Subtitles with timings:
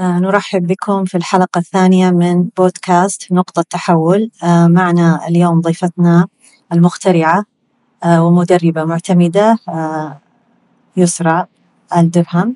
[0.00, 4.30] آه، نرحب بكم في الحلقة الثانية من بودكاست نقطة تحول.
[4.44, 6.28] آه، معنا اليوم ضيفتنا
[6.72, 7.44] المخترعة
[8.04, 9.58] آه، ومدربة معتمدة
[10.96, 11.46] يسرى
[11.96, 12.54] الدرهم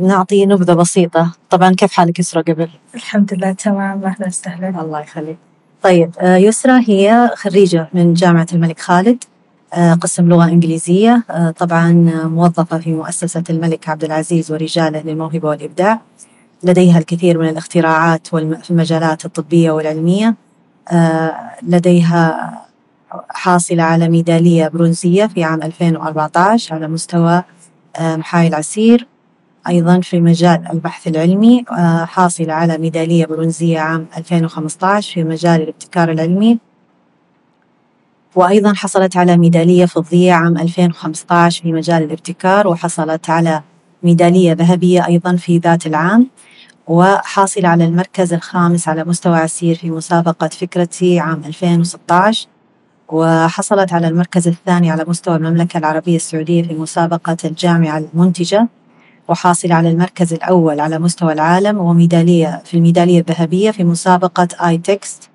[0.00, 1.32] نعطي نبذة بسيطة.
[1.50, 4.04] طبعا كيف حالك يسرى قبل؟ الحمد لله تمام.
[4.04, 4.80] أهلا وسهلا.
[4.80, 5.38] الله يخليك.
[5.82, 9.24] طيب يسرى هي خريجة من جامعة الملك خالد.
[9.74, 11.92] قسم لغة إنجليزية آه، طبعا
[12.24, 16.00] موظفة في مؤسسة الملك عبد العزيز ورجاله للموهبة والإبداع.
[16.62, 20.34] لديها الكثير من الاختراعات في المجالات الطبية والعلمية.
[20.92, 22.54] آه، لديها
[23.28, 27.42] حاصلة على ميدالية برونزية في عام 2014 على مستوى
[28.00, 29.06] محاي العسير
[29.68, 31.64] أيضا في مجال البحث العلمي
[32.04, 36.58] حاصلة على ميدالية برونزية عام 2015 في مجال الابتكار العلمي.
[38.34, 43.62] وأيضا حصلت على ميدالية فضية عام 2015 في مجال الابتكار وحصلت على
[44.02, 46.26] ميدالية ذهبية أيضا في ذات العام
[46.88, 52.48] وحاصلة على المركز الخامس على مستوى عسير في مسابقة فكرتي عام 2016
[53.08, 58.68] وحصلت على المركز الثاني على مستوى المملكة العربية السعودية في مسابقة الجامعة المنتجة
[59.28, 65.30] وحاصلة على المركز الأول على مستوى العالم وميدالية في الميدالية الذهبية في مسابقة آي تكست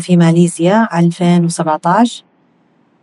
[0.00, 2.24] في ماليزيا 2017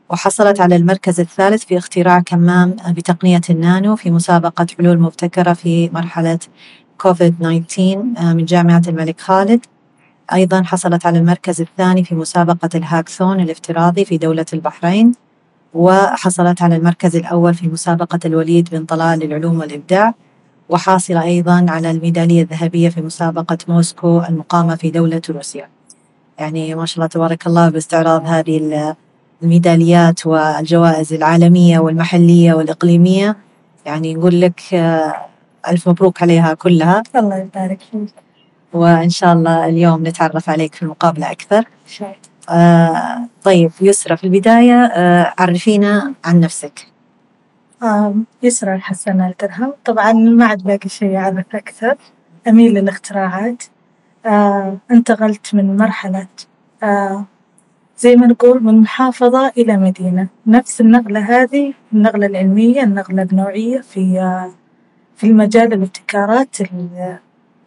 [0.10, 6.40] وحصلت على المركز الثالث في اختراع كمام بتقنية النانو في مسابقة حلول مبتكرة في مرحلة
[6.98, 7.36] كوفيد
[7.68, 9.66] 19 آه، من جامعة الملك خالد.
[10.34, 15.12] أيضا حصلت على المركز الثاني في مسابقة الهاكثون الافتراضي في دولة البحرين
[15.74, 20.14] وحصلت على المركز الأول في مسابقة الوليد بن طلال للعلوم والإبداع
[20.70, 25.79] وحاصلة أيضا على الميدالية الذهبية في مسابقة موسكو المقامة في دولة روسيا.
[26.40, 28.96] يعني ما شاء الله تبارك الله باستعراض هذه
[29.44, 33.38] الميداليات والجوائز العالمية والمحلية والإقليمية.
[33.86, 35.16] يعني نقول لك آه،
[35.68, 37.04] ألف مبروك عليها كلها.
[37.16, 38.14] الله يبارك فيك.
[38.74, 41.66] وإن شاء الله اليوم نتعرف عليك في المقابلة أكثر.
[41.88, 42.18] شاء.
[42.50, 46.88] آه طيب يسرى في البداية آه عرفينا عن نفسك.
[47.84, 49.74] آه يسرى الحسن الدرهم.
[49.86, 51.96] طبعا ما عاد باقي شيء أعرف أكثر.
[52.48, 53.64] أميل للاختراعات.
[54.92, 56.28] انتقلت من مرحلة
[56.84, 57.26] آه
[57.98, 60.28] زي ما نقول من محافظة إلى مدينة.
[60.48, 64.52] نفس النقلة هذه النقلة العلمية النقلة النوعية في آه
[65.16, 66.58] في المجال الابتكارات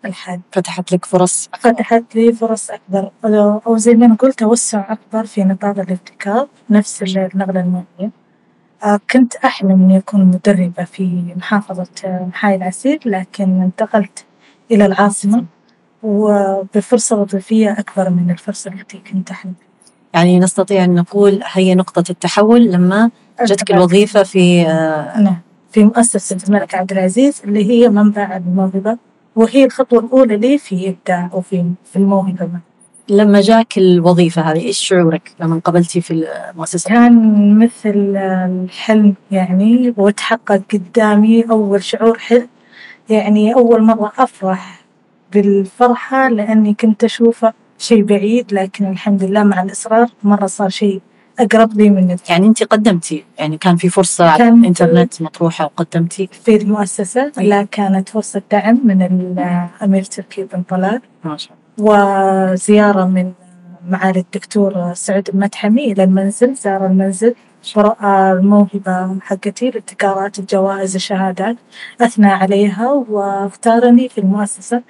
[0.05, 0.41] الحاد.
[0.53, 3.11] فتحت لك فرص فتحت لي فرص أكبر.
[3.67, 6.49] أو زي ما نقول توسع أكبر في نطاق الابتكار.
[6.71, 8.11] نفس النقلة النوعية.
[8.85, 14.25] آه كنت أحلم إني أكون مدربة في محافظة محاي العسير لكن انتقلت
[14.71, 15.45] إلى العاصمة.
[16.03, 19.55] وبفرصة وظيفية أكبر من الفرصة التي كنت أحلم
[20.15, 23.11] يعني نستطيع أن نقول هي نقطة التحول لما
[23.43, 25.41] جتك الوظيفة في آه نعم.
[25.73, 28.99] في مؤسسة الملك عبد العزيز اللي هي منبع الموهبة
[29.37, 32.49] وهي الخطوة الأولى لي في إبداع وفي في الموهبة.
[33.09, 40.63] لما جاك الوظيفة هذه إيش شعورك لما قبلتي في المؤسسة؟ كان مثل الحلم يعني وتحقق
[40.73, 42.49] قدامي أول شعور حلم.
[43.09, 44.82] يعني أول مرة أفرح
[45.35, 51.01] بالفرحة لأني كنت أشوفه شيء بعيد لكن الحمد لله مع الإصرار مرة صار شيء
[51.39, 56.57] أقرب لي من يعني أنت قدمتي يعني كان في فرصة على الإنترنت مطروحة وقدمتي؟ في
[56.57, 61.01] المؤسسة لا كانت فرصة دعم من الأمير تركي بن طلال.
[61.25, 62.53] ما شاء الله.
[62.53, 63.33] وزيارة من
[63.89, 66.55] معالي الدكتور سعود المدحمي إلى المنزل.
[66.55, 67.35] زار المنزل
[67.77, 71.57] ورأى الموهبة حقتي الابتكارات الجوائز الشهادات
[72.01, 74.83] أثنى عليها واختارني في المؤسسة.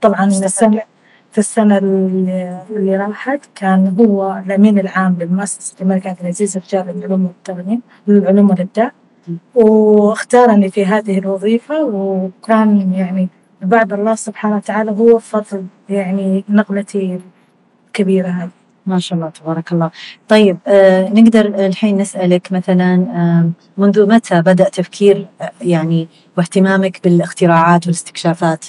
[0.00, 0.80] طبعا السنة
[1.32, 7.78] في السنة اللي راحت كان هو الأمين العام لمؤسسة الملك عبد العزيز رجال العلوم والتقنية
[8.08, 8.92] العلوم والإبداع.
[9.54, 13.28] واختارني في هذه الوظيفة وكان يعني
[13.62, 17.20] بعد الله سبحانه وتعالى هو فضل يعني نقلتي
[17.86, 18.50] الكبيرة هذه.
[18.86, 19.90] ما شاء الله تبارك الله.
[20.28, 23.50] طيب آه نقدر الحين نسألك مثلا آه
[23.80, 28.64] منذ متى بدأ تفكير آه يعني واهتمامك بالاختراعات والاستكشافات؟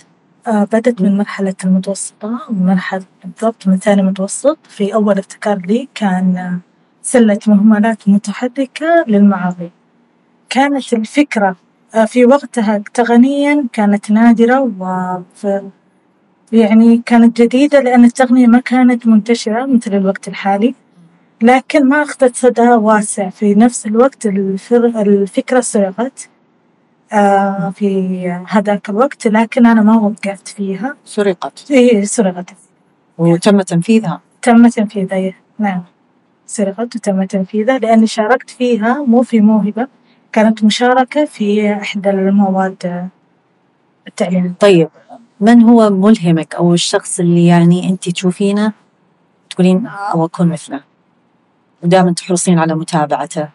[0.47, 4.57] بدت من مرحلة المتوسطة مرحلة بالضبط من ثاني متوسط.
[4.63, 6.59] في أول ابتكار لي كان
[7.01, 9.71] سلة مهملات متحركة للمعاضي.
[10.49, 11.55] كانت الفكرة
[11.95, 15.17] آه في وقتها تقنيا كانت نادرة و
[16.51, 20.75] يعني كانت جديدة لأن التقنية ما كانت منتشرة مثل الوقت الحالي.
[21.41, 23.29] لكن ما أخذت صدى واسع.
[23.29, 26.29] في نفس الوقت الفكرة آه
[27.71, 30.95] في هذاك الوقت لكن أنا ما وقعت فيها.
[31.05, 31.71] سرقت.
[31.71, 32.53] إيه سرقت.
[33.17, 35.83] وتم تنفيذها تم تنفيذها نعم.
[36.45, 39.87] سرقت وتم تنفيذها لأني شاركت فيها مو في موهبة.
[40.31, 43.09] كانت مشاركة في إحدى المواد
[44.07, 44.55] التعليم.
[44.59, 44.89] طيب
[45.39, 48.73] من هو ملهمك أو الشخص اللي يعني أنت تشوفينه
[49.49, 50.81] تقولين أبغى أكون مثله؟
[51.83, 53.49] ودائما تحرصين على متابعته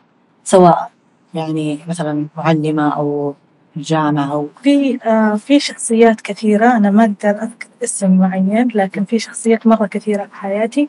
[0.45, 0.91] سواء
[1.35, 3.35] يعني مثلا معلمة أو
[3.77, 4.33] جامعة.
[4.33, 6.77] أو في آه في شخصيات كثيرة.
[6.77, 10.89] أنا ما أقدر أذكر اسم معين لكن في شخصيات مرة كثيرة في حياتي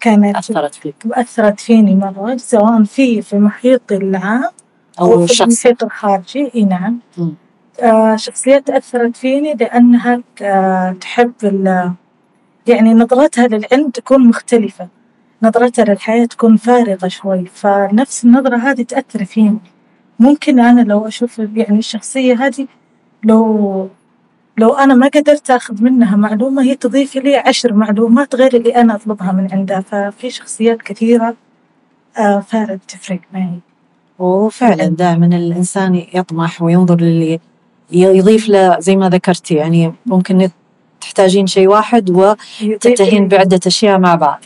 [0.00, 0.94] كانت أثرت فيك.
[1.12, 4.50] أثرت فيني مرة سواء في في محيطي العام
[5.00, 6.50] أو في المحيط الخارجي.
[6.54, 6.98] إي نعم.
[7.82, 11.92] آه شخصيات أثرت فيني لأنها آه تحب ال-
[12.66, 14.88] يعني نظرتها للعلم تكون مختلفة.
[15.42, 19.58] نظرتها للحياة تكون فارغة شوي فنفس النظرة هذه تأثر فيني.
[20.20, 22.66] ممكن أنا لو أشوف يعني الشخصية هذه
[23.24, 23.88] لو
[24.58, 28.94] لو أنا ما قدرت أخذ منها معلومة هي تضيف لي عشر معلومات غير اللي أنا
[28.94, 29.80] أطلبها من عندها.
[29.80, 31.34] ففي شخصيات كثيرة
[32.18, 33.60] آه فعلا تفرق معي.
[34.18, 37.40] وفعلا دائما الإنسان يطمح وينظر للي
[37.92, 39.54] يضيف له زي ما ذكرتي.
[39.54, 40.48] يعني ممكن
[41.00, 44.40] تحتاجين شيء واحد وتنتهين بعدة أشياء مع بعض.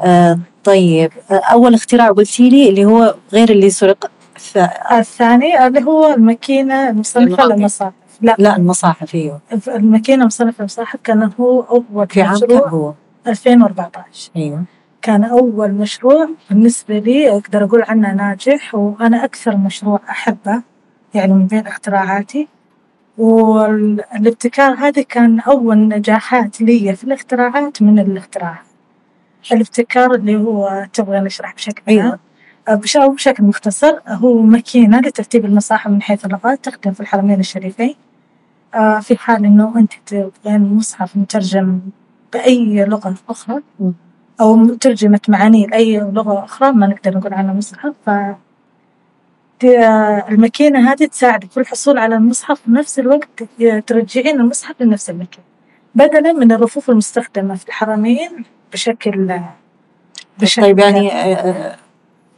[0.00, 1.12] آه طيب.
[1.30, 4.10] آه أول اختراع قلتي لي اللي هو غير اللي سرق
[4.92, 7.46] الثاني اللي هو الماكينة المصنفة.
[7.46, 7.92] للمصاحف.
[8.20, 8.36] لا.
[8.38, 9.40] لا المصاحف أيوه.
[9.68, 12.94] الماكينة مصنفة للمصاحف كان هو أول في عام كم مشروع هو.
[13.26, 14.64] 2014 أيوه.
[15.02, 20.62] كان أول مشروع بالنسبة لي أقدر أقول عنه ناجح وأنا أكثر مشروع أحبه
[21.14, 22.48] يعني من بين اختراعاتي.
[23.18, 28.62] والابتكار هذه كان أول نجاحات لي في الاختراعات من الاختراع.
[29.52, 32.02] الابتكار اللي هو تبغى نشرح بشكل أيوة.
[32.02, 32.18] عام؟ أو
[32.70, 37.94] بشكل مختصر هو ماكينة لترتيب المصاحف من حيث اللغات تخدم في الحرمين الشريفين.
[38.74, 41.80] آه، في حال إنه أنت تبغين مصحف مترجم
[42.32, 43.60] بأي لغة أخرى.
[44.40, 48.10] أو ترجمة معانيه لأي لغة أخرى ما نقدر نقول عنها مصحف ف
[49.60, 49.64] ت-
[50.28, 53.44] الماكينة هذه تساعدك في الحصول على المصحف في نفس الوقت
[53.86, 55.42] ترجعين المصحف لنفس المكان.
[55.94, 59.40] بدلا من الرفوف المستخدمة في الحرمين بشكل
[60.38, 61.76] بشكل طيب يعني آه، آه،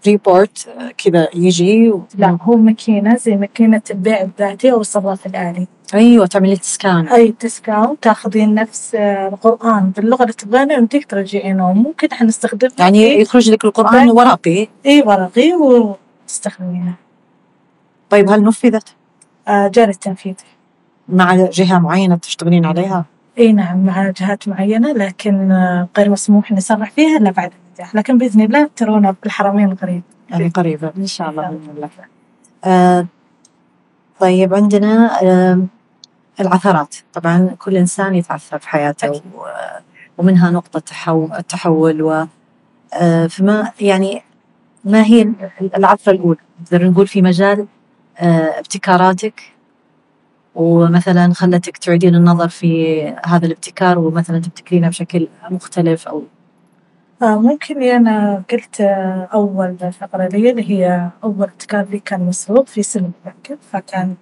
[0.06, 2.02] روبوت آه، كذا يجي و...
[2.18, 8.00] لا هو ماكينة زي ماكينة البيع الذاتي أو الصراف الآلي أيوه تعملي scan أي تسكاون
[8.00, 9.90] تاخذين نفس آه، القرآن.
[9.90, 14.68] باللغة اللي تبغينها ويمديك ترجعينه وممكن إحنا نستخدمه يعني يخرج لك القرآن بعد- ورقي.
[14.86, 16.94] إي ورقي وتستخدمينه
[18.10, 18.88] طيب هل نفذت؟
[19.48, 20.34] آه جاري التنفيذ
[21.08, 23.04] مع جهة معينة تشتغلين عليها؟
[23.38, 28.18] إي نعم مع جهات معينة لكن آه، غير مسموح نصرح فيها إلا بعد النجاح لكن
[28.18, 31.88] بإذن الله ترونه بالحرمين القريب يعني قريبة إن شاء الله بإذن الله.
[32.64, 33.06] آه
[34.20, 35.60] طيب عندنا آه
[36.40, 39.22] العثرات طبعا كل إنسان يتعثر في حياته أكيد.
[40.18, 42.26] ومنها نقطة تحو- التحول و
[42.94, 44.22] آه فما يعني
[44.84, 45.28] ما هي
[45.76, 47.66] العثرة الأولى؟ نقدر نقول في مجال
[48.18, 49.42] آه ابتكاراتك
[50.56, 56.22] ومثلا خلتك تعيدين النظر في هذا الابتكار ومثلا تبتكرينه بشكل مختلف أو
[57.22, 57.78] آه ممكن.
[57.78, 62.82] لي أنا قلت آه أول فقرة لي اللي هي أول ابتكار لي كان مسروق في
[62.82, 64.14] سن مبكر فكان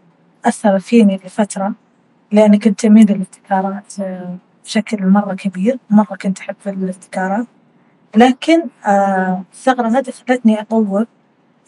[0.44, 1.72] أثر فيني لفترة
[2.32, 7.46] لأني كنت أميل للابتكارات آه بشكل مرة كبير مرة كنت أحب الابتكارات.
[8.16, 11.06] لكن آه الثغرة هذه خلتني أطور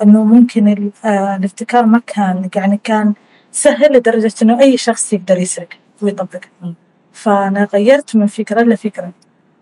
[0.02, 3.14] إنه ممكن ال- آه الابتكار ما كان يعني كان
[3.52, 5.69] سهل لدرجة إنه أي شخص يقدر يسرق
[6.02, 6.72] ويطبقه م.
[7.12, 9.12] فأنا غيرت من فكرة لفكرة.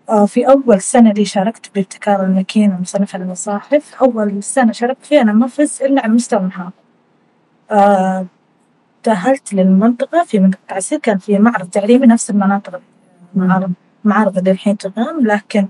[0.09, 3.95] آه في أول سنة لي شاركت بابتكار الماكينة المصنفة للمصاحف.
[4.01, 6.71] أول سنة شاركت فيها أنا ما فزت إلا على مستوى المحافظة
[7.71, 8.25] آه
[9.03, 10.99] تأهلت للمنطقة في منطقة عسير.
[10.99, 12.81] كان في معرض تعليمي نفس المناطق.
[13.35, 13.71] معارض
[14.03, 15.67] معارض اللي الحين تقام لكن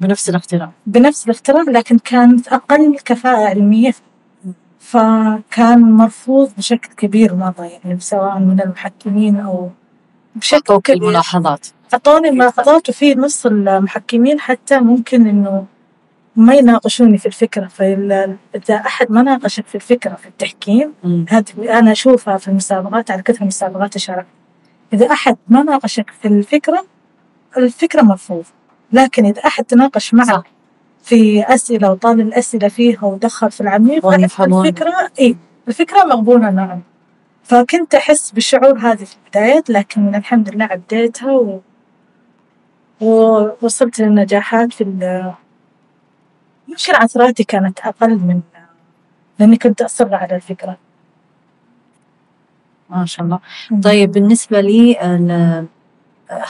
[0.00, 3.92] بنفس الاختراع بنفس الاختراع لكن كانت أقل كفاءة علمية
[4.92, 9.70] فكان مرفوض بشكل كبير مرة يعني سواء من المحكمين أو
[10.36, 10.96] بشكل كبير.
[10.96, 11.66] الملاحظات.
[11.92, 15.66] أعطوني ملاحظات وفي نص المحكمين حتى ممكن إنه
[16.36, 17.66] ما يناقشوني في الفكرة.
[17.66, 20.92] فإذا أحد ما ناقشك في الفكرة في التحكيم.
[21.28, 24.26] هذه أنا أشوفها في المسابقات على كثر المسابقات شاركت
[24.92, 26.84] إذا أحد ما ناقشك في الفكرة
[27.56, 28.44] الفكرة مرفوض
[28.92, 30.44] لكن إذا أحد تناقش معك صح.
[31.02, 34.06] في أسئلة وطال الأسئلة فيها ودخل في العميق.
[34.66, 35.34] الفكرة إيه
[35.68, 36.80] الفكرة مقبولة نعم.
[37.44, 41.60] فكنت أحس بالشعور هذه في البدايات لكن الحمد لله عديتها و...
[43.00, 45.32] ووصلت للنجاحات في ال...
[46.68, 48.40] يمكن عثراتي كانت أقل من
[49.38, 50.76] لأني كنت أصر على الفكرة.
[52.90, 53.38] ما شاء الله.
[53.84, 55.66] طيب بالنسبة لي ال-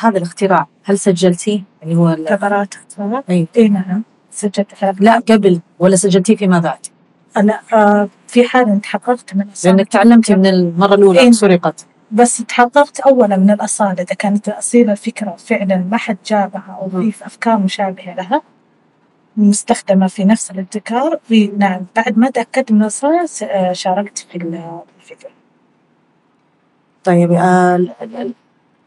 [0.01, 4.03] هذا الاختراع هل سجلتيه؟ اللي هو ال- كبرات عثرات أي إي نعم.
[4.33, 6.87] سجلت حلقة لا قبل ولا سجلتيه فيما بعد
[7.37, 10.95] أنا آه في حال تحققت من لأنك تعلمتي من المرة إيه.
[10.95, 11.87] الأولى سرقت.
[12.11, 13.93] بس تحققت أولا من الأصالة.
[13.93, 17.11] إذا كانت أصيلة الفكرة فعلا ما حد جابها أو مم.
[17.11, 18.43] في أفكار مشابهة لها
[19.37, 24.39] مستخدمة في نفس الابتكار في نعم بعد ما تأكدت من الأصالة س- آه، شاركت في
[24.39, 25.31] ال- الفكرة.
[27.05, 27.87] طيب آه،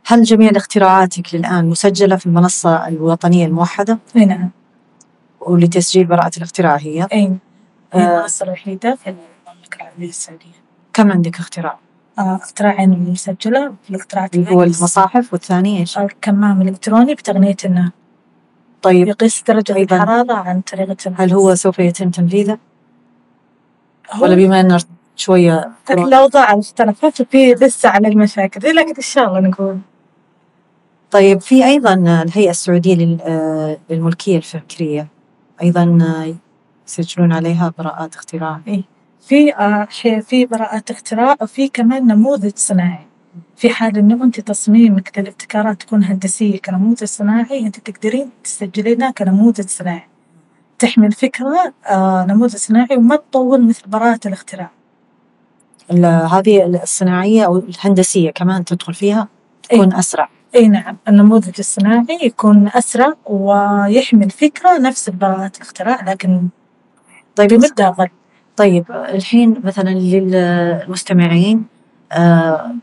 [0.08, 4.50] هل جميع اختراعاتك للآن مسجلة في المنصة الوطنية الموحدة؟ اي نعم.
[5.46, 7.32] ولتسجيل براءة الاختراع هي؟ اي
[7.94, 8.18] هي آه.
[8.18, 11.78] المنصة الوحيدة في المملكة العربية السعودية كم عندك اختراع؟
[12.20, 17.90] آه، اختراعين مسجلة في الاختراعات اللي هو المصاحف والثاني إيش؟ الكمام الإلكتروني بتقنية النار
[18.82, 19.96] طيب يقيس درجة أيضاً.
[19.96, 22.58] الحرارة عن طريقة هل هو سوف يتم تنفيذه؟
[24.22, 24.80] ولا بما إنه
[25.16, 29.78] شوية الأوضاع اختلفت وفي لسه على المشاكل لكن إن شاء الله نقول
[31.12, 35.08] طيب في أيضا الهيئة السعودية آه، للملكية الفكرية
[35.62, 36.36] أيضا
[36.88, 38.62] يسجلون عليها براءات اختراع.
[39.22, 39.88] في آه،
[40.22, 43.06] في براءة اختراع وفي كمان نموذج صناعي.
[43.56, 50.08] في حال إنه أنت تصميمك للابتكارات تكون هندسية كنموذج صناعي أنت تقدرين تسجلينها كنموذج صناعي.
[50.80, 54.72] تحمل فكرة آه نموذج صناعي وما تطول مثل براءة الاختراع.
[55.92, 59.28] ال- هذه الصناعية أو الهندسية كمان تدخل فيها
[59.64, 60.30] تكون أسرع.
[60.56, 66.48] إي نعم النموذج الصناعي يكون أسرع ويحمل فكرة نفس براءة الاختراع لكن
[67.36, 68.08] طيب بمدة أقل.
[68.58, 71.66] طيب الحين مثلا للمستمعين
[72.12, 72.76] آه،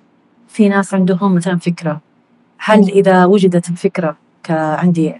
[0.48, 2.00] في ناس عندهم مثلا فكرة.
[2.58, 2.88] هل مم.
[2.88, 5.14] إذا وجدت الفكرة كعندي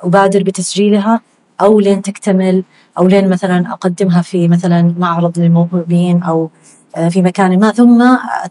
[0.00, 1.20] أبادر بتسجيلها
[1.60, 2.64] أو لين تكتمل
[2.98, 6.50] أو لين مثلا أقدمها في مثلا معرض للموهوبين أو
[6.96, 8.02] آه، في مكان ما ثم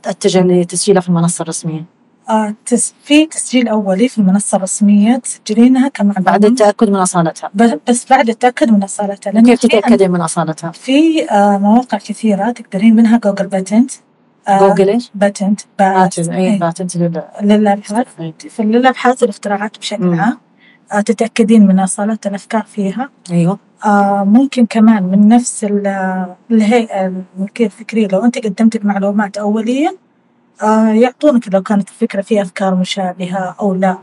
[0.06, 2.01] أتجه لتسجيلها في المنصة الرسمية؟
[3.04, 7.52] في تسجيل أولي في المنصة الرسمية تسجلينها كمعلومة بعد التأكد من أصالتها
[7.90, 12.96] بس بعد التأكد من أصالتها لأن كيف تتأكدين من أصالتها؟ في آه مواقع كثيرة تقدرين
[12.96, 13.92] منها جوجل patent
[14.48, 18.34] آه جوجل إيش؟ patent patent إيه، patent لل- للأبحاث إيه.
[18.50, 20.14] في للأبحاث والاختراعات بشكل.
[20.20, 20.38] عام
[20.94, 27.06] آه تتأكدين من أصالة الأفكار فيها أيوه آه ممكن كمان من نفس ال- الهيئة
[27.38, 30.11] الملكية الفكرية لو أنت قدمت معلومات أولية آه
[30.94, 33.98] يعطونك لو كانت الفكرة فيها أفكار مشابهة أو لا.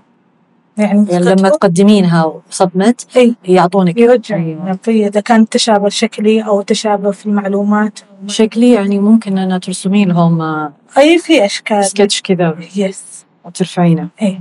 [0.77, 2.11] يعني يعني لما تكون- تقدمين
[2.51, 3.35] وصدمت إي.
[3.45, 3.99] يعطونك.
[3.99, 4.39] يرجع.
[4.83, 7.99] في إذا كان تشابه شكلي أو تشابه في المعلومات.
[8.27, 11.85] شكلي يعني ممكن أن ترسمين لهم آه، أي في أشكال.
[11.85, 12.57] سكتش كذا.
[12.77, 14.09] يس وترفعينه.
[14.23, 14.41] إيه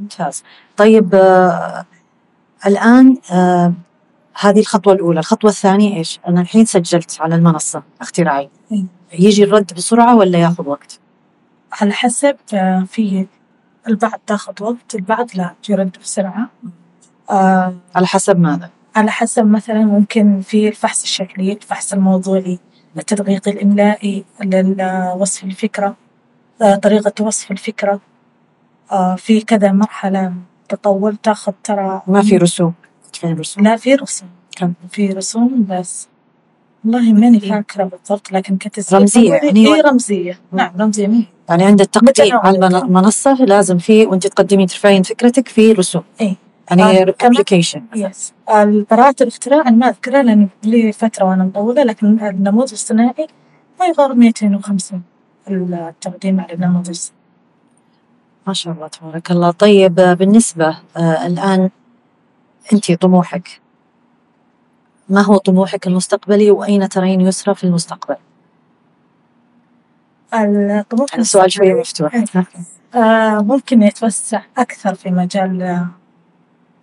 [0.00, 0.42] ممتاز.
[0.76, 1.84] طيب آه
[2.66, 3.72] الآن آه
[4.40, 5.20] هذه الخطوة الأولى.
[5.20, 7.82] الخطوة الثانية إيش؟ أنا الحين سجلت على المنصة.
[8.00, 8.48] اختراعي.
[8.72, 8.84] إيه.
[9.12, 10.98] يجي الرد بسرعة ولا ياخذ وقت؟
[11.72, 13.26] على حسب آه، في
[13.88, 16.50] البعض تاخذ وقت البعض لا يرد بسرعة.
[17.30, 22.58] آه على حسب ماذا؟ على حسب مثلا ممكن في الفحص الشكلي الفحص الموضوعي
[22.96, 25.96] التدقيق الإملائي لوصف الفكرة
[26.62, 28.00] آه طريقة وصف الفكرة.
[29.16, 30.32] في كذا مرحلة
[30.68, 32.74] تطول تاخذ ترى ما في رسوم.
[33.64, 34.28] لا في رسوم.
[34.56, 36.08] كم؟ في رسوم بس.
[36.84, 40.38] والله ماني فاكرة بالضبط لكن كتسجيل رمزية يعني هي رمزية.
[40.52, 42.36] نعم رمزية مين يعني عند التقديم.
[42.36, 46.02] على المن- المنصة لازم في وأنت تقدمين ترفعين فكرتك في رسوم.
[46.20, 46.36] إيه.
[46.70, 48.32] يعني application yes
[48.90, 53.26] براءة الاختراع أنا ما أذكرها لأن لي فترة وأنا مطولة لكن النموذج الصناعي
[53.80, 55.02] ما يغار 250
[55.48, 57.00] التقديم على النموذج.
[58.46, 59.50] ما شاء الله تبارك الله.
[59.50, 61.70] طيب آه، بالنسبة آه الآن
[62.72, 63.60] أنت طموحك
[65.08, 68.16] ما هو طموحك المستقبلي وأين ترين يسرى في المستقبل؟
[70.34, 72.14] الطموح هذا السؤال شوية مفتوح
[72.94, 75.86] آه ممكن يتوسع أكثر في مجال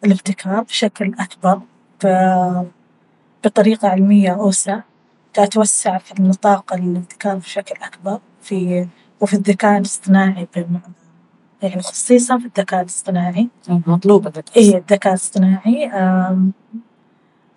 [0.05, 1.62] الابتكار بشكل أكبر
[3.46, 4.79] بطريقة علمية أوسع
[5.34, 8.88] تتوسع في النطاق الابتكار بشكل أكبر في
[9.22, 10.79] وفي الذكاء الاصطناعي بم-
[11.62, 14.58] يعني خصيصا في الذكاء الاصطناعي مطلوبة ذلك.
[14.58, 15.91] إيه الذكاء الاصطناعي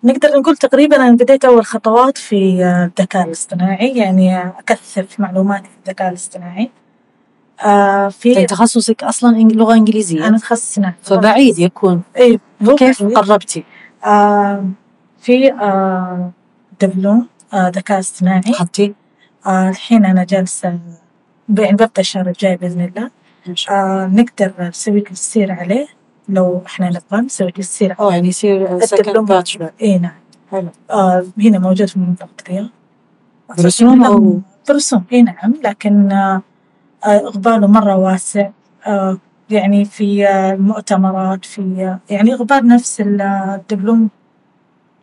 [0.03, 5.63] نقدر نقول تقريبا أنا بديت أول خطوات في آه، الذكاء الاصطناعي يعني أكثر في معلوماتي
[5.63, 6.69] في الذكاء الاصطناعي.
[7.65, 12.01] آه في يعني تخصصك أصلا لغة إنجليزية؟ أنا تخصص نعم فبعيد يكون
[12.61, 13.03] مو كيف.
[13.03, 13.63] قربتي؟
[14.05, 14.65] آه
[15.21, 16.31] في آه
[16.81, 18.41] دبلوم آه ذكاء اصطناعي؟
[19.45, 23.11] آه الحين أنا جالسة يعني ببدأ الشهر الجاي بإذن الله.
[23.69, 25.87] آه نقدر نسوي تسير عليه.
[26.29, 29.17] لو إحنا نبغى نسوي تسير أوه يعني يصير second.
[29.17, 30.11] bachelor اي نعم.
[30.51, 30.67] حلو.
[30.91, 32.67] آه هنا موجود في منطقة الرياض
[33.57, 35.53] برسوم أو برسوم اي نعم.
[35.63, 36.41] لكن آه
[37.05, 38.49] آه، إقباله مرة واسع.
[38.87, 39.17] آه
[39.49, 44.09] يعني في المؤتمرات في يعني إقبال نفس ال- الدبلوم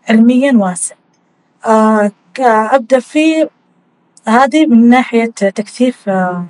[0.09, 0.95] علميا واسع.
[1.67, 3.49] آه ك- أبدأ في
[4.29, 6.47] هذه من ناحية تكثيف آه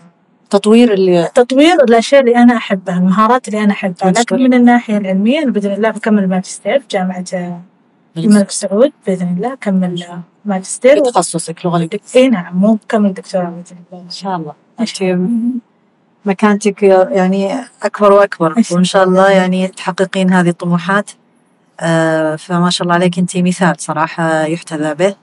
[0.50, 4.10] تطوير اللي تطوير الأشياء اللي أنا أحبها المهارات اللي أنا أحبها.
[4.10, 4.36] لكن.
[4.36, 7.24] من الناحية العلمية أنا بإذن الله بكمل ماجستير في جامعة
[8.16, 10.06] الملك سعود بإذن الله أكمل
[10.44, 11.04] ماجستير.
[11.04, 11.76] تخصصك لغة.
[11.76, 14.04] الإنجليزية إي نعم مو بكمل دكتوراه بإذن الله.
[14.04, 14.52] إن شاء الله.
[14.80, 15.18] أنت
[16.24, 18.54] مكانتك يعني أكبر وأكبر.
[18.72, 19.30] وإن شاء الله.
[19.30, 21.10] يعني تحققين هذه الطموحات.
[21.80, 25.14] آه، فما شاء الله عليك أنت مثال صراحة يحتذى به.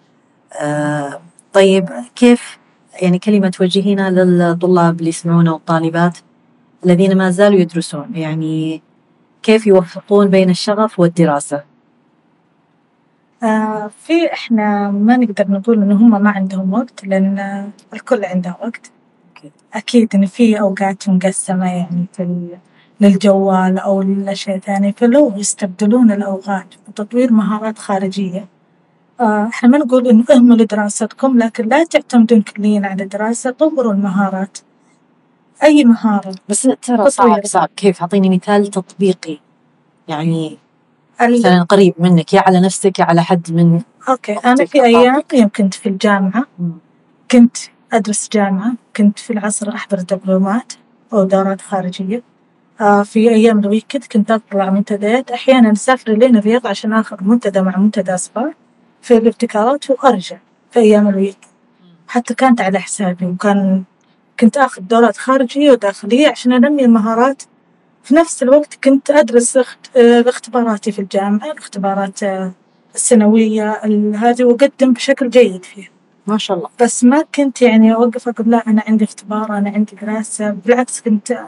[0.61, 1.19] آه،
[1.53, 2.57] طيب كيف
[3.01, 6.17] يعني كلمة توجهينها للطلاب اللي يسمعونا والطالبات
[6.85, 8.81] الذين ما زالوا يدرسون يعني
[9.43, 11.63] كيف يوفقون بين الشغف والدراسة
[13.43, 18.91] آه في إحنا ما نقدر نقول إن هم ما عندهم وقت لأن الكل عنده وقت
[19.35, 19.51] أكيد.
[19.73, 22.57] أكيد إن في أوقات مقسمة يعني في ال-
[23.01, 28.45] للجوال أو للأشياء ثانية فلو يستبدلون الأوقات بتطوير مهارات خارجية
[29.23, 34.57] إحنا ما نقول إنه اهملوا دراستكم لكن لا تعتمدون كليا على الدراسة طوروا المهارات
[35.63, 37.09] أي مهارة؟ بس ترى.
[37.09, 37.69] صعب صعب.
[37.75, 39.37] كيف؟ أعطيني مثال تطبيقي.
[40.07, 40.57] يعني
[41.21, 44.33] مثلا قريب منك يا على نفسك يا على حد من أوكي.
[44.33, 45.33] أنا أختك، في أيام أخاك.
[45.33, 46.45] يوم كنت في الجامعة
[47.31, 47.57] كنت
[47.93, 50.73] أدرس جامعة كنت في العصر أحضر دبلومات
[51.13, 52.23] أو دورات خارجية.
[52.81, 55.31] آه، في أيام ال weekend كنت أطلع منتديات.
[55.31, 58.53] أحيانا أسافر لين الرياض عشان آخذ منتدى مع منتدى أصفار
[59.03, 60.37] في الابتكارات وأرجع
[60.71, 61.35] في أيام ال weekend
[62.07, 63.83] حتى كانت على حسابي وكان
[64.39, 67.43] كنت آخذ دورات خارجية وداخلية عشان أنمي المهارات.
[68.03, 69.65] في نفس الوقت كنت أدرس آه،
[70.27, 72.51] اختباراتي في الجامعة الاختبارات آه،
[72.95, 75.89] السنوية ال- هذه وأقدم بشكل جيد فيها.
[76.27, 76.69] ما شاء الله.
[76.81, 80.49] بس ما كنت يعني أوقف أقول لا أنا عندي اختبار أنا عندي دراسة.
[80.51, 81.39] بالعكس كنت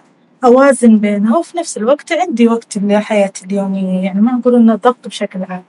[0.44, 4.04] أوازن بينها وفي نفس الوقت عندي وقت لحياتي اليومية.
[4.04, 5.64] يعني ما أقول إنه ضغط بشكل عام.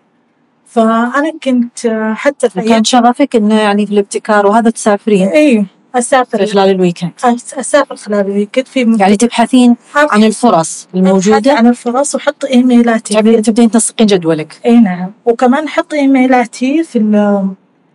[0.66, 5.98] فأنا كنت آه، حتى في كان شغفك إنه يعني في الابتكار وهذا تسافرين؟ أي في
[5.98, 7.10] أسافر خلال ال weekend.
[7.58, 8.66] أسافر خلال ال weekend.
[8.66, 13.14] في يعني تبحثين عن الفرص أبحث الموجودة عن الفرص وأحط إيميلاتي.
[13.14, 14.60] تبين تبدين تنسقين جدولك.
[14.66, 15.12] اي نعم.
[15.24, 16.98] وكمان أحط إيميلاتي في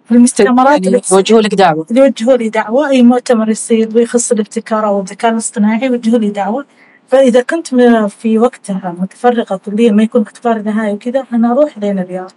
[0.06, 2.90] في المؤتمرات اللي يعني يوجهوا لك اللي يوجهوا لي دعوة.
[2.90, 6.66] أي مؤتمر يصير يخص الابتكار أو الذكاء الاصطناعي يوجهوا لي دعوة.
[7.08, 7.76] فإذا كنت
[8.22, 12.32] في وقتها متفرغة كليا ما يكون اختبار نهائي وكذا أنا أروح لين الرياض.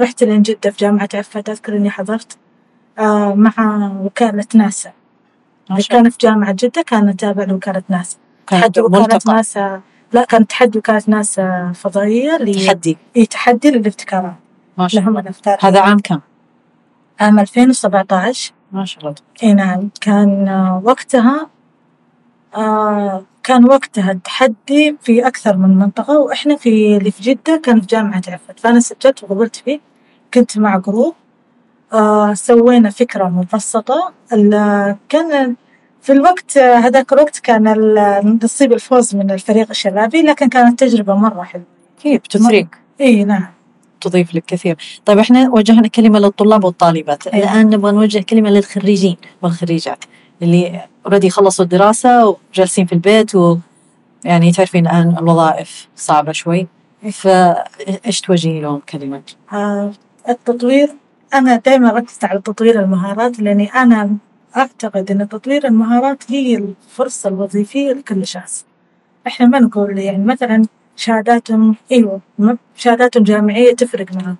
[0.00, 2.38] رحت لين جدة في جامعة عفت أذكر إني حضرت
[2.98, 3.52] آه مع
[4.02, 4.92] وكالة ناسا.
[5.70, 8.16] اللي كان في جامعة جدة كان تابع لوكالة ناسا.
[8.46, 9.80] تحدي وكالة ناسا
[10.12, 12.98] لا كان تحدي وكالة ناسا فضائية تحدي.
[13.16, 14.34] إي تحدي للابتكارات.
[14.78, 15.34] ما شاء الله.
[15.60, 16.20] هذا عام كم؟
[17.20, 19.14] عام 2017 ما شاء الله.
[19.42, 19.90] إي نعم.
[20.00, 20.48] كان
[20.84, 21.50] وقتها
[22.56, 27.86] آه كان وقتها التحدي في أكثر من منطقة وإحنا في اللي في جدة كان في
[27.86, 29.87] جامعة عفت فأنا سجلت وقبلت فيه.
[30.34, 31.14] كنت مع group
[31.92, 34.12] آه سوينا فكرة مبسطة.
[35.08, 35.56] كان
[36.02, 37.64] في الوقت هذاك الوقت كان
[38.44, 41.64] نصيب الفوز من الفريق الشبابي لكن كانت تجربة مرة حلوة.
[42.02, 42.68] كيف تثريك
[43.00, 43.46] اي نعم.
[44.00, 45.00] تضيف لك كثير.
[45.04, 47.26] طيب إحنا وجهنا كلمة للطلاب والطالبات.
[47.26, 47.52] أيوة.
[47.52, 50.04] الآن نبغى نوجه كلمة للخريجين والخريجات
[50.42, 56.66] اللي already خلصوا الدراسة وجالسين في البيت ويعني تعرفين الآن الوظائف صعبة شوي.
[57.12, 59.92] فايش توجهي لهم كلمة؟ آه،
[60.28, 60.90] التطوير
[61.34, 64.16] أنا دائما ركزت على تطوير المهارات لأني أنا
[64.56, 68.66] أعتقد أن تطوير المهارات هي الفرصة الوظيفية لكل شخص.
[69.26, 70.62] إحنا ما نقول يعني مثلا
[70.96, 72.20] شهاداتهم أيوة
[72.76, 74.36] شهاداتهم جامعية تفرق معهم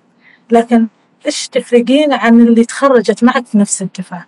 [0.51, 0.87] لكن
[1.25, 4.27] إيش تفرقين عن اللي تخرجت معك نفس الدفعة؟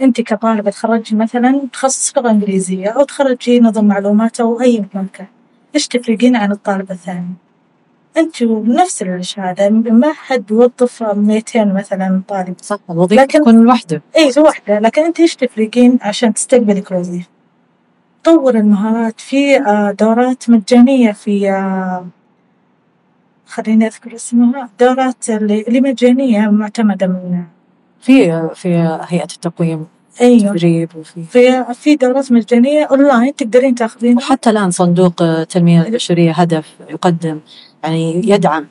[0.00, 5.06] أنت كطالبة تخرجي مثلا تخصص لغة إنجليزية أو تخرجي نظم معلومات أو أي مكان.
[5.12, 5.26] كان
[5.74, 7.34] إيش تفرقين عن الطالب الثاني؟
[8.16, 12.54] أنت بنفس الشهاده ما حد بيوظف 200 مثلا طالب.
[12.62, 14.02] صح الوظيفة لكن- تكون لوحده.
[14.16, 17.28] اي واحدة لكن أنت إيش تفرقين عشان تستقبلك الوظيفة؟
[18.24, 19.20] طور المهارات.
[19.20, 22.06] في آه، دورات مجانية في آه،
[23.46, 27.42] خليني أذكر اسمها دورات اللي مجانية معتمدة من
[28.00, 29.86] في في هيئة التقويم.
[30.20, 30.52] أيوه.
[30.52, 31.22] تدريب وفي.
[31.22, 34.16] في في دورات مجانية أونلاين تقدرين تاخذينها.
[34.24, 37.40] وحتى الآن صندوق التنمية البشرية هدف يقدم
[37.84, 38.66] يعني يدعم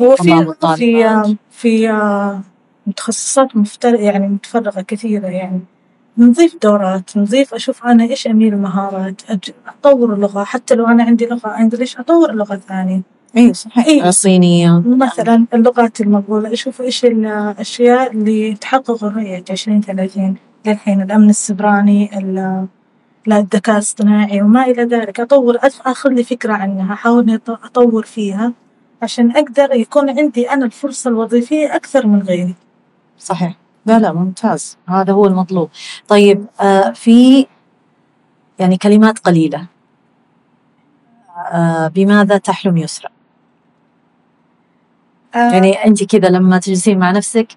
[0.00, 0.30] هو في.
[0.76, 1.88] في في
[2.86, 5.60] متخصصات مفتر يعني متفرغة كثيرة يعني
[6.18, 11.26] نضيف دورات نضيف أشوف أنا إيش أميل المهارات أج- أطور اللغة حتى لو أنا عندي
[11.26, 13.02] لغة إنجليش أطور لغة ثانية
[13.36, 14.08] اي صحيح إيه.
[14.08, 20.34] الصينية مثلا اللغات المقبولة أشوف إيش الأشياء اللي تحقق رؤية عشرين ثلاثين
[20.66, 22.66] للحين الأمن السبراني ال-
[23.26, 25.20] لا الذكاء الاصطناعي وما إلى ذلك.
[25.20, 28.52] أطور أخ- أخذ لي فكرة عنها أط- أطور فيها
[29.02, 32.54] عشان أقدر يكون عندي أنا الفرصة الوظيفية أكثر من غيري.
[33.18, 33.56] صحيح.
[33.86, 34.76] لا لا ممتاز.
[34.88, 35.70] هذا هو المطلوب.
[36.08, 37.46] طيب آه في
[38.58, 39.66] يعني كلمات قليلة.
[41.52, 43.08] آه، بماذا تحلم يسرى؟
[45.34, 47.48] آه، يعني أنت كذا لما تجلسين مع نفسك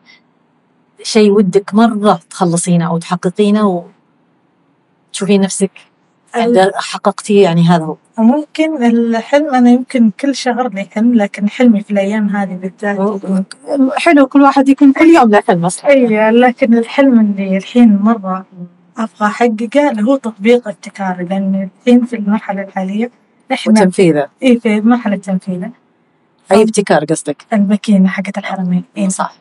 [1.03, 3.85] شيء ودك مرة تخلصينه أو تحققينه
[5.15, 5.71] وتشوفين نفسك
[6.75, 7.97] حققتي يعني هذا هو.
[8.17, 13.21] ممكن الحلم أنا يمكن كل شهر لي حلم لكن حلمي في الأيام هذه بالذات.
[13.97, 15.89] حلو كل واحد يكون كل يوم له حلم أصلا.
[15.89, 18.45] أي لكن الحلم اللي الحين مرة
[18.97, 23.11] أبغى أحققه اللي هو تطبيق ابتكاري لأن الحين في المرحلة الحالية
[23.51, 24.27] إحنا وتنفيذه.
[24.41, 25.71] إيه في مرحلة تنفيذه.
[26.51, 29.35] أي ابتكار قصدك؟ الماكينة حقت الحرمين إيه صح.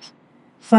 [0.71, 0.75] ف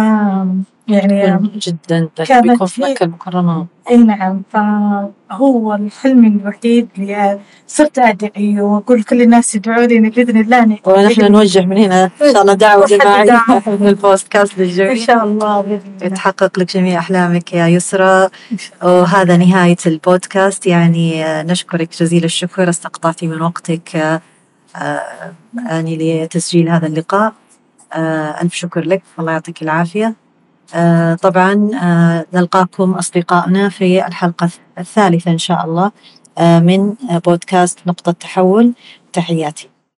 [0.87, 2.09] يعني جدا.
[2.15, 3.65] كانت بيكون في مكة المكرمة.
[3.89, 10.63] إي نعم فهو الحلم الوحيد اللي صرت أدعي وأقول كل الناس يدعوا لي بإذن الله
[10.63, 13.63] إني ونحن نوجه من هنا إن شاء الله جماعية دعوة.
[13.81, 16.05] من البودكاست إن للجميع شاء الله بإذن الله.
[16.05, 18.29] يتحقق لك جميع أحلامك يا يسرى.
[18.83, 20.67] وهذا نهاية البودكاست.
[20.67, 22.69] يعني نشكرك جزيل الشكر.
[22.69, 24.21] استقطعتي من وقتك آه،
[24.75, 25.33] آه،
[25.69, 27.33] يعني لتسجيل هذا اللقاء.
[28.41, 29.03] ألف شكر لك.
[29.19, 30.15] الله يعطيك العافية.
[30.75, 35.91] آه، طبعا آه، نلقاكم أصدقائنا في الحلقة الثالثة إن شاء الله
[36.37, 36.93] آه، من
[37.25, 38.73] بودكاست نقطة تحول.
[39.13, 39.74] تحياتي.